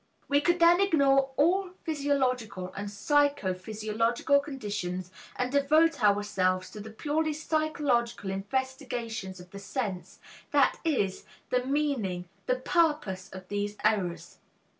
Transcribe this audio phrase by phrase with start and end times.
[0.27, 6.89] We could then ignore all physiological and psycho physiological conditions and devote ourselves to the
[6.89, 10.17] purely psychological investigations of the sense,
[10.49, 14.39] that is, the meaning, the purpose of these errors.